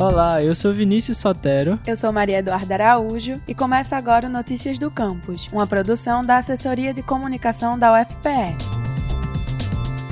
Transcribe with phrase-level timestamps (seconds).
[0.00, 1.78] Olá, eu sou Vinícius Sotero.
[1.86, 6.38] Eu sou Maria Eduarda Araújo e começa agora o Notícias do Campus, uma produção da
[6.38, 8.79] Assessoria de Comunicação da UFPE.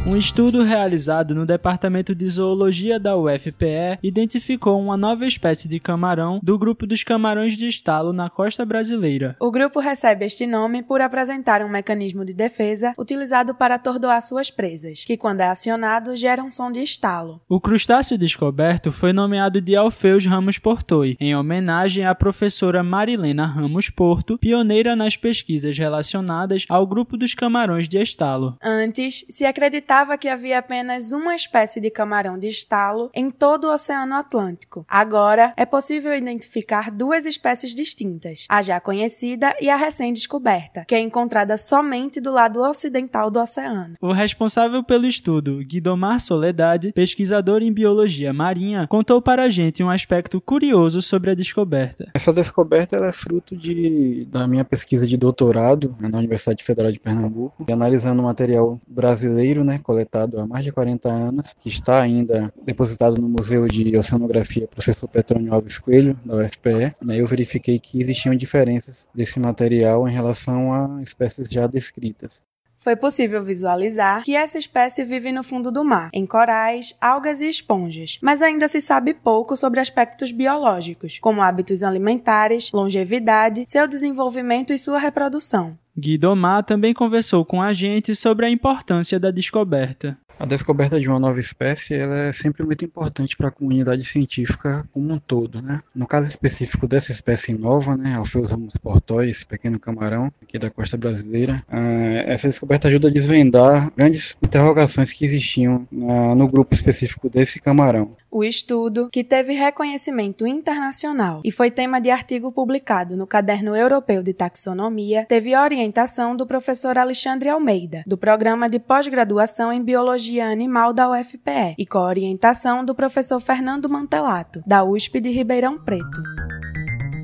[0.09, 6.41] Um estudo realizado no Departamento de Zoologia da UFPE identificou uma nova espécie de camarão
[6.43, 9.37] do grupo dos camarões de estalo na costa brasileira.
[9.39, 14.51] O grupo recebe este nome por apresentar um mecanismo de defesa utilizado para atordoar suas
[14.51, 17.43] presas, que quando é acionado gera um som de estalo.
[17.47, 23.91] O crustáceo descoberto foi nomeado de Alfeus Ramos Portoi, em homenagem à professora Marilena Ramos
[23.91, 28.57] Porto, pioneira nas pesquisas relacionadas ao grupo dos camarões de estalo.
[28.63, 33.65] Antes, se acreditava acreditava que havia apenas uma espécie de camarão de estalo em todo
[33.65, 34.85] o Oceano Atlântico.
[34.89, 41.01] Agora, é possível identificar duas espécies distintas, a já conhecida e a recém-descoberta, que é
[41.01, 43.97] encontrada somente do lado ocidental do oceano.
[44.01, 49.91] O responsável pelo estudo, Guidomar Soledade, pesquisador em biologia marinha, contou para a gente um
[49.91, 52.11] aspecto curioso sobre a descoberta.
[52.15, 57.65] Essa descoberta é fruto de, da minha pesquisa de doutorado na Universidade Federal de Pernambuco,
[57.73, 63.27] analisando material brasileiro, né, coletado há mais de 40 anos, que está ainda depositado no
[63.27, 66.93] Museu de Oceanografia Professor Petrônio Alves Coelho, da UFPE.
[67.03, 72.45] Né, eu verifiquei que existiam diferenças desse material em relação a espécies já descritas
[72.79, 77.49] foi possível visualizar que essa espécie vive no fundo do mar, em corais, algas e
[77.49, 84.73] esponjas, mas ainda se sabe pouco sobre aspectos biológicos, como hábitos alimentares, longevidade, seu desenvolvimento
[84.73, 85.77] e sua reprodução.
[85.99, 90.17] Guidomar também conversou com a gente sobre a importância da descoberta.
[90.39, 94.89] A descoberta de uma nova espécie ela é sempre muito importante para a comunidade científica
[94.93, 95.61] como um todo.
[95.61, 95.81] Né?
[95.93, 100.71] No caso específico dessa espécie nova, né, Alpheus ramos portói, esse pequeno camarão aqui da
[100.71, 106.73] costa brasileira, uh, essa descoberta ajuda a desvendar grandes interrogações que existiam uh, no grupo
[106.73, 108.13] específico desse camarão.
[108.31, 114.23] O estudo, que teve reconhecimento internacional e foi tema de artigo publicado no Caderno Europeu
[114.23, 120.93] de Taxonomia, teve orientação do professor Alexandre Almeida, do Programa de Pós-Graduação em Biologia Animal
[120.93, 126.23] da UFPE, e com orientação do professor Fernando Mantelato, da USP de Ribeirão Preto.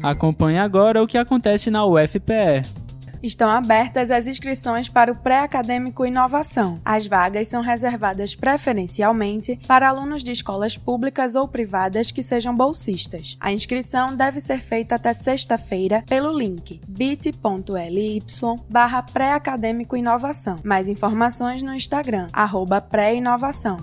[0.03, 2.84] Acompanhe agora o que acontece na UFPE
[3.27, 6.81] estão abertas as inscrições para o pré-acadêmico Inovação.
[6.85, 13.37] As vagas são reservadas preferencialmente para alunos de escolas públicas ou privadas que sejam bolsistas.
[13.41, 18.23] A inscrição deve ser feita até sexta-feira pelo link bit.ly
[18.69, 20.59] barra pré-acadêmico Inovação.
[20.63, 23.79] Mais informações no Instagram, arroba pré-inovação.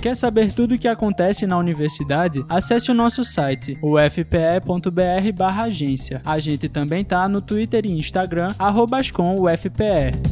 [0.00, 2.42] Quer saber tudo o que acontece na universidade?
[2.48, 6.22] Acesse o nosso site, ufpe.br/agência.
[6.24, 10.29] A gente também tá no Twitter e Instagram @ascomufpe.